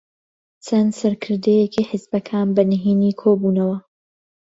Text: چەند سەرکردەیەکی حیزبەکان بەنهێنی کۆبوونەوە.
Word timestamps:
چەند 0.65 0.89
سەرکردەیەکی 0.99 1.87
حیزبەکان 1.89 2.47
بەنهێنی 2.55 3.17
کۆبوونەوە. 3.21 3.77